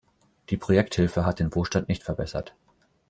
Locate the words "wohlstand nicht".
1.53-2.01